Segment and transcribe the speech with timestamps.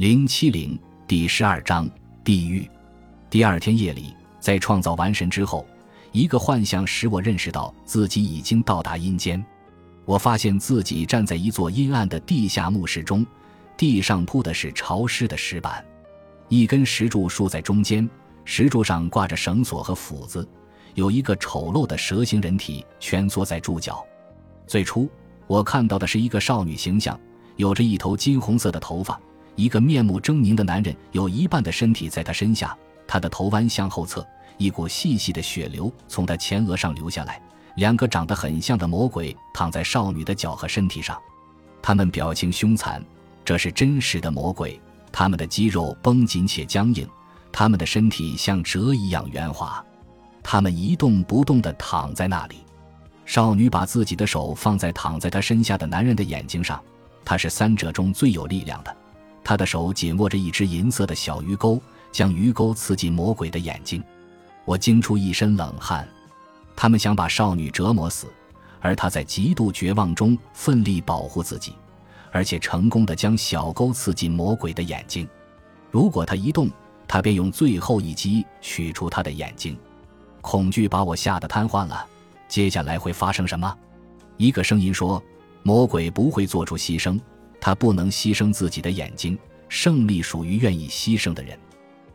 [0.00, 1.86] 零七零第十二章
[2.24, 2.66] 地狱。
[3.28, 5.66] 第二天夜里，在创造完神之后，
[6.10, 9.44] 一个幻象使我认识到自己已经到达阴间。
[10.06, 13.26] 我发现自己站在一座阴暗的地下墓室中，
[13.76, 15.84] 地上铺的是潮湿的石板，
[16.48, 18.08] 一根石柱竖在中间，
[18.46, 20.48] 石柱上挂着绳索和斧子，
[20.94, 24.02] 有一个丑陋的蛇形人体蜷缩在柱脚。
[24.66, 25.10] 最初，
[25.46, 27.20] 我看到的是一个少女形象。
[27.56, 29.20] 有着一头金红色的头发，
[29.56, 34.26] 一个面目狰狞的男人，有一半的身体在他身下，他的头弯向后侧，
[34.56, 37.40] 一股细细的血流从他前额上流下来。
[37.76, 41.18] 两个长得很像的魔鬼躺在少女的脚和身体上，
[41.80, 43.02] 他们表情凶残，
[43.44, 44.80] 这是真实的魔鬼。
[45.12, 47.08] 他们的肌肉绷紧且僵硬，
[47.52, 49.84] 他们的身体像蛇一样圆滑，
[50.42, 52.56] 他们一动不动地躺在那里。
[53.26, 56.80] 少女把自己的手放在躺在她身下的男人的眼睛上。
[57.24, 58.96] 他是三者中最有力量的，
[59.50, 61.82] 他的手紧握着一只银色的小鱼钩，
[62.12, 64.00] 将鱼钩刺进魔鬼的眼睛。
[64.64, 66.08] 我惊出一身冷汗。
[66.76, 68.28] 他们想把少女折磨死，
[68.80, 71.74] 而他在极度绝望中奋力保护自己，
[72.30, 75.28] 而且成功的将小钩刺进魔鬼的眼睛。
[75.90, 76.70] 如果他一动，
[77.08, 79.76] 他便用最后一击取出他的眼睛。
[80.40, 82.06] 恐惧把我吓得瘫痪了。
[82.46, 83.76] 接下来会发生什么？
[84.36, 85.20] 一个声音说。
[85.64, 87.20] 魔鬼不会做出牺牲，
[87.60, 89.38] 他不能牺牲自己的眼睛。
[89.68, 91.56] 胜利属于愿意牺牲的人。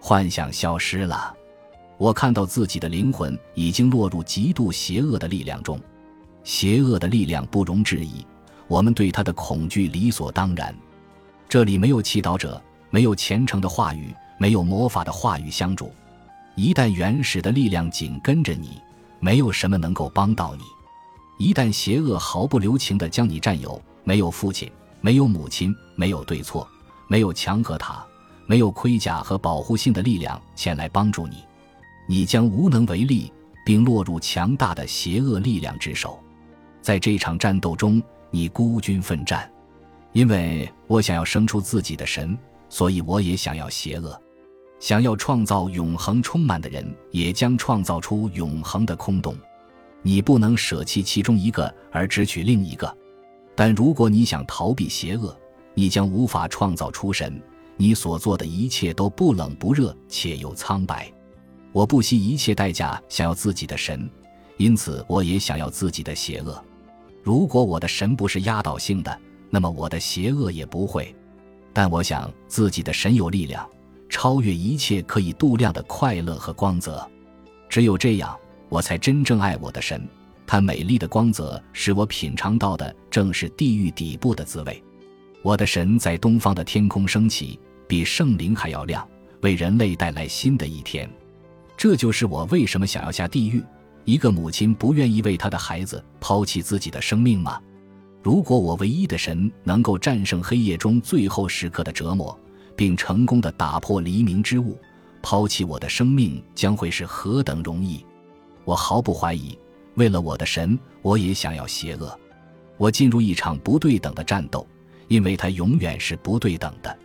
[0.00, 1.32] 幻想消失了，
[1.96, 5.80] 我看到自己的灵魂已经落入极度邪恶的力量中。
[6.42, 8.26] 邪恶的力量不容置疑，
[8.66, 10.74] 我们对他的恐惧理所当然。
[11.48, 15.92] 这里没有祈祷者，没有虔诚的话语，没有魔法的话语相助。
[16.56, 18.80] 一旦原始的力量紧跟着你，
[19.20, 20.64] 没有什么能够帮到你。
[21.38, 24.68] 一旦邪恶毫不留情地将你占有，没有父亲，
[25.00, 26.66] 没有母亲，没有对错，
[27.08, 28.04] 没有墙和塔，
[28.46, 31.44] 没有盔甲和保护性的力量前来帮助你，
[32.08, 33.32] 你将无能为力，
[33.64, 36.18] 并落入强大的邪恶力量之手。
[36.80, 39.50] 在这场战斗中，你孤军奋战。
[40.12, 42.38] 因为我想要生出自己的神，
[42.70, 44.18] 所以我也想要邪恶。
[44.80, 49.36] 想要创造永恒充满的人，也将创造出永恒的空洞。
[50.00, 52.96] 你不能舍弃其中一个而只取另一个，
[53.56, 55.36] 但如果你想逃避邪恶，
[55.74, 57.42] 你将无法创造出神。
[57.78, 61.12] 你所做的一切都不冷不热且又苍白。
[61.72, 64.08] 我不惜一切代价想要自己的神，
[64.56, 66.62] 因此我也想要自己的邪恶。
[67.22, 69.18] 如果我的神不是压倒性的，
[69.50, 71.14] 那么我的邪恶也不会。
[71.72, 73.68] 但我想自己的神有力量，
[74.08, 77.04] 超越一切可以度量的快乐和光泽。
[77.68, 78.36] 只有这样。
[78.68, 80.04] 我才真正爱我的神，
[80.46, 84.82] 它美丽的光泽使我品尝到的正是地狱底部的滋味。
[85.42, 87.58] 我的神在东方的天空升起，
[87.88, 89.06] 比圣灵还要亮，
[89.42, 91.08] 为人类带来新的一天。
[91.76, 93.62] 这就是我为什么想要下地狱。
[94.04, 97.60] 一个母亲不愿意为她的孩子抛弃自己的生命吗？
[98.22, 102.36] 如果我唯一的神能够战胜黑夜中最后时刻的折磨，
[102.76, 104.78] 并成功的打破黎明之雾，
[105.22, 108.04] 抛弃我的生命将会是何等容易！
[108.64, 109.56] 我毫不怀疑，
[109.96, 112.18] 为了我的神，我也想要邪恶。
[112.76, 114.66] 我进入一场不对等的战斗，
[115.08, 116.96] 因为它永远是不对等的。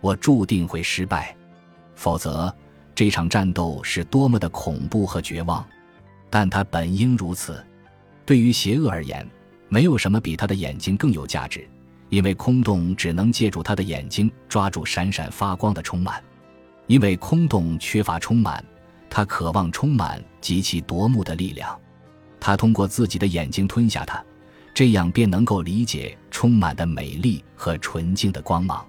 [0.00, 1.34] 我注定会失败，
[1.94, 2.54] 否则
[2.94, 5.66] 这场战斗是多么的恐怖和绝望。
[6.28, 7.64] 但它本应如此。
[8.24, 9.26] 对于邪恶而言，
[9.68, 11.66] 没有什么比他的眼睛更有价值，
[12.10, 16.22] 因为空洞只能借助他的眼睛抓住闪闪发光的充满。
[16.86, 18.62] 因为空洞缺乏充满。
[19.08, 21.80] 他渴望充满极其夺目的力量，
[22.46, 24.24] 他通过自己的眼睛吞下它，
[24.72, 28.86] 这样便能够理解充满的美丽和纯净的光芒。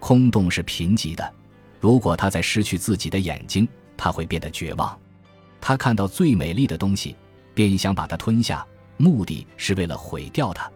[0.00, 1.32] 空洞是贫瘠的，
[1.78, 4.98] 如果他在失去自己的眼睛，他会变得绝望。
[5.60, 7.14] 他看到最美丽的东西，
[7.54, 8.66] 便想把它吞下，
[8.96, 10.68] 目的是为了毁掉它。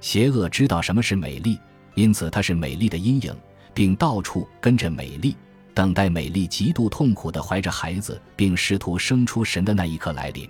[0.00, 1.60] 邪恶知道什么是美丽，
[1.94, 3.36] 因此它是美丽的阴影，
[3.74, 5.36] 并到处跟着美丽。
[5.74, 10.48] 等待美丽极度痛苦的怀着孩子，并试图生出神的那一刻来临。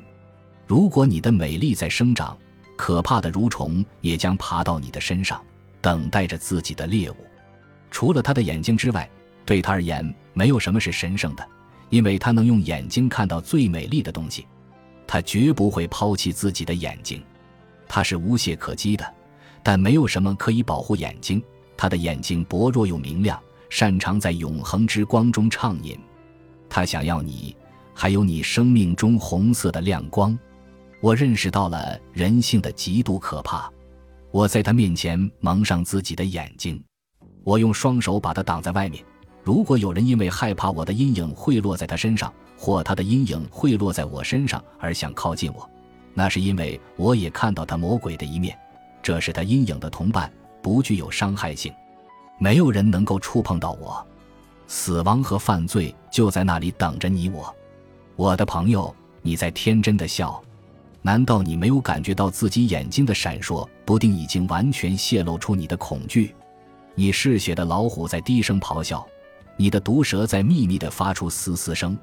[0.68, 2.36] 如果你的美丽在生长，
[2.76, 5.42] 可怕的蠕虫也将爬到你的身上，
[5.80, 7.16] 等待着自己的猎物。
[7.90, 9.08] 除了他的眼睛之外，
[9.46, 11.48] 对他而言没有什么是神圣的，
[11.88, 14.46] 因为他能用眼睛看到最美丽的东西。
[15.06, 17.22] 他绝不会抛弃自己的眼睛。
[17.88, 19.14] 他是无懈可击的，
[19.62, 21.42] 但没有什么可以保护眼睛。
[21.78, 23.40] 他的眼睛薄弱又明亮。
[23.70, 25.98] 擅长在永恒之光中畅饮，
[26.70, 27.54] 他想要你，
[27.94, 30.38] 还有你生命中红色的亮光。
[31.00, 33.70] 我认识到了人性的极度可怕。
[34.30, 36.82] 我在他面前蒙上自己的眼睛。
[37.44, 39.02] 我用双手把它挡在外面。
[39.42, 45.70] 如果有人因为害怕我的阴影会落在他身上，或他的阴影会落在我身上而想靠近我，
[46.12, 48.58] 那是因为我也看到他魔鬼的一面。
[49.02, 50.30] 这是他阴影的同伴，
[50.60, 51.72] 不具有伤害性。
[52.38, 54.06] 没有人能够触碰到我。
[54.66, 57.54] 死亡和犯罪就在那里等着你我。
[58.16, 60.42] 我的朋友，你在天真的笑。
[61.02, 66.34] 难道你没有感觉到自己眼睛的闪烁，不定已经完全泄露出你的恐惧？
[66.94, 69.06] 你嗜血的老虎在低声咆哮，
[69.56, 71.96] 你的毒蛇在秘密地发出嘶嘶声，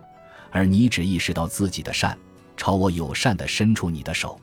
[0.49, 2.17] 而你只意识到自己的善，
[2.55, 4.39] 朝我友善地伸出你的手。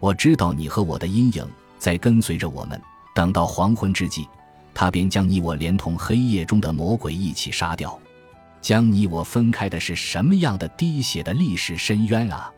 [0.00, 1.48] 我知道你和我的阴影
[1.78, 2.80] 在跟随着我们，
[3.14, 4.26] 等到黄昏之际，
[4.74, 7.98] 他便将你我连同黑夜中的魔鬼一起杀掉。
[8.60, 12.52] 将你我分开的是什么样的滴血的历史深渊啊！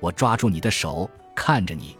[0.00, 1.96] 我抓住你的手，看着你，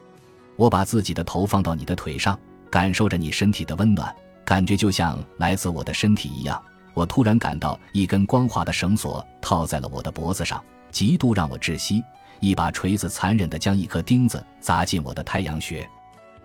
[0.56, 2.38] 我把自己的头放到你的腿上，
[2.70, 4.14] 感受着你身体的温暖，
[4.44, 6.60] 感觉就像来自我的身体一样。
[6.94, 12.02] 我突然感到一根光滑的绳索套在了我的脖子上，极度让我窒息。
[12.40, 15.86] 一把锤子残忍地将一颗钉子砸进我的太阳穴，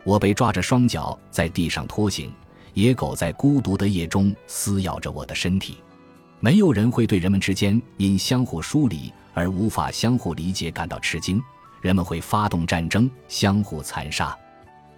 [0.04, 2.32] 我被抓着双脚在地上拖行。
[2.74, 5.78] 野狗在孤独的夜中撕咬着我的身体。
[6.46, 9.12] 没有人会对人们之间因相互疏离。
[9.34, 11.42] 而无法相互理解感到吃惊，
[11.82, 14.38] 人们会发动战争，相互残杀。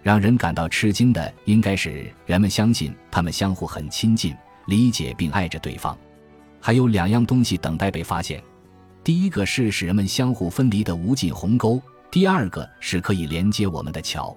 [0.02, 4.36] 让人感到吃惊的，应该是人们相信他们相互很亲近，
[4.66, 5.96] 理解并爱着对方。
[6.60, 8.44] 还有两样东西等待被发现：
[9.02, 11.80] 第一个是使人们相互分离的无尽鸿沟；
[12.10, 14.36] 第二个是可以连接我们的桥。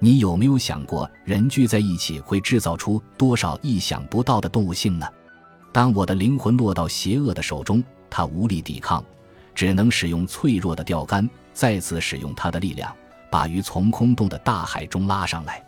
[0.00, 5.06] 你有没有想过，人聚在一起会制造出多少意想不到的动物性呢？
[5.72, 9.04] 当我的灵魂落到邪恶的手中，他无力抵抗。
[9.52, 12.94] 只能使用脆弱的钓竿，再次使用它的力量，
[13.28, 15.62] 把鱼从空洞的大海中拉上来。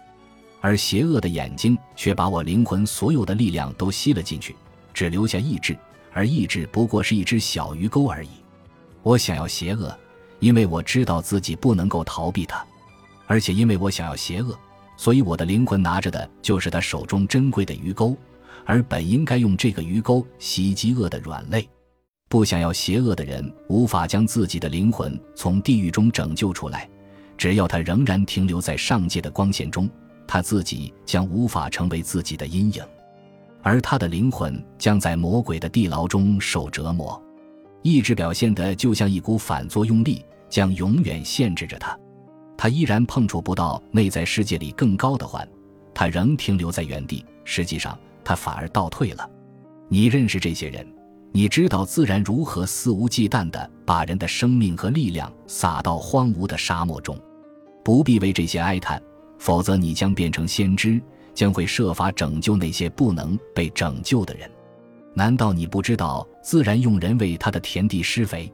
[0.60, 4.54] 而邪恶的眼睛却把我灵魂所有的力量都吸了进去，
[4.94, 5.76] 只留下意志，
[6.12, 8.30] 而意志不过是一只小鱼钩而已。
[9.02, 9.94] 我想要邪恶，
[10.38, 12.64] 因为我知道自己不能够逃避它，
[13.26, 14.56] 而且因为我想要邪恶，
[14.96, 18.16] 所以我的灵魂拿着的就是他手中珍贵的鱼钩，
[18.64, 21.68] 而本应该用这个鱼钩袭击恶的软肋。
[22.28, 26.88] 不想要邪恶的人无法将自己的灵魂从地狱中拯救出来，
[27.36, 29.88] 只要他仍然停留在上界的光线中，
[30.26, 32.82] 他自己将无法成为自己的阴影，
[33.62, 37.22] 而他的灵魂将在魔鬼的地牢中受折磨。
[37.82, 41.98] 意志表现的就像一股反作用力，将永远限制着他。
[42.56, 45.46] 他依然碰触不到内在世界里更高的环，
[45.92, 47.24] 他仍停留在原地。
[47.44, 49.28] 实际上，他反而倒退了。
[49.88, 50.86] 你认识这些人？
[51.34, 57.18] 你知道自然如何肆无忌惮地把人的生命和力量撒到荒芜的沙漠中，
[57.82, 59.02] 不必为这些哀叹，
[59.38, 61.00] 否则你将变成先知，
[61.32, 64.50] 将会设法拯救那些不能被拯救的人。
[65.14, 68.52] 难道你不知道自然用人为他的田地施肥，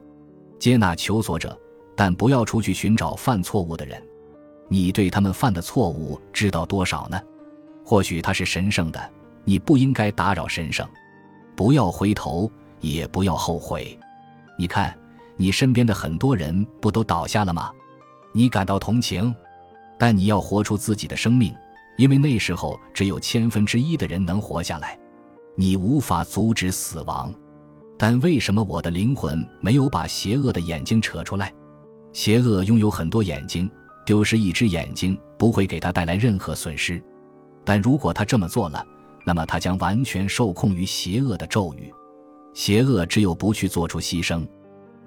[0.57, 1.57] 接纳求索者，
[1.97, 4.01] 但不要出去寻找犯错误的人？
[4.69, 7.19] 你对他们犯的错误知道多少呢？
[7.83, 9.11] 或许他是神圣的，
[9.43, 10.87] 你不应该打扰神圣，
[11.55, 12.51] 不要回头。
[12.81, 13.99] 也不要后悔，
[14.57, 14.97] 你看，
[15.35, 17.69] 你身边的很多人不都倒下了吗？
[18.31, 19.35] 你感到同情，
[19.97, 21.53] 但你要活出自己的生命，
[21.97, 24.97] 因为那时候只有千分之一的人能活下来。
[25.57, 27.33] 你无法阻止死亡，
[27.97, 31.53] 但为什么我的灵魂没有把邪恶的眼睛扯出来？
[32.13, 33.69] 邪恶拥有很多眼睛，
[34.05, 37.03] 丢失一只眼睛不会给他带来任何损失，
[37.65, 38.85] 但如果他这么做了，
[39.25, 41.93] 那么他将完全受控于邪恶的咒语。
[42.53, 44.47] 邪恶只有不去做出牺牲，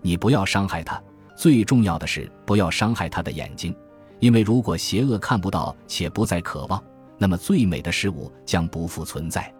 [0.01, 1.03] 你不要伤害他。
[1.37, 3.75] 最重要的是不要伤害他的眼睛，
[4.21, 6.83] 因为如果邪恶看不到且不再渴望，
[7.19, 9.53] 那么最美的事物将不复存在。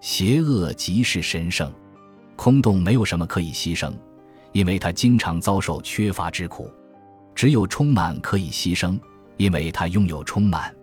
[0.00, 1.72] 邪恶即是神圣，
[2.36, 3.92] 空洞没有什么可以牺牲，
[4.52, 6.70] 因为他经常遭受缺乏之苦。
[7.34, 8.98] 只有充满可以牺牲，
[9.36, 10.74] 因为他拥有充满。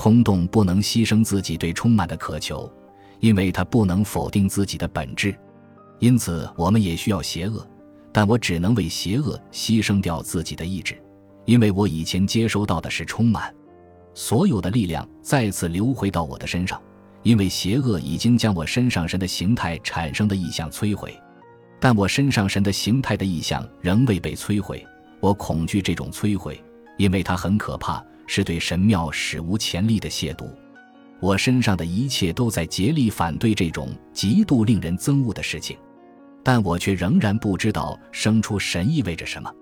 [0.00, 2.72] 空洞不能牺牲自己对充满的渴求，
[3.18, 5.36] 因为它不能否定自己的本质。
[5.98, 7.68] 因此，我们也需要邪恶，
[8.10, 10.98] 但我只能为邪恶牺牲掉自己的意志，
[11.44, 13.54] 因为我以前接收到的是充满，
[14.14, 16.80] 所有的力量再次流回到我的身上，
[17.22, 21.14] 因为邪恶已经将我身上神的形态产生的意象摧毁，
[21.78, 24.82] 但我身上神的形态的意象仍未被摧毁，
[25.20, 26.58] 我恐惧这种摧毁，
[26.96, 30.48] 因为它很可怕，是对神庙史无前例的亵渎。
[31.18, 35.76] 我身上的一切都在竭力反对这种极度令人憎恶的事情。
[36.44, 39.52] 但我却仍然不知道生出神意味着什么。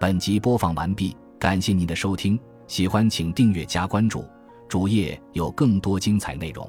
[0.00, 4.24] 本集播放完毕，感谢您的收听，喜欢请订阅加关注，
[4.68, 6.68] 主页有更多精彩内容。